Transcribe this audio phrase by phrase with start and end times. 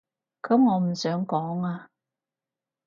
[0.41, 1.91] 噉我唔想講啊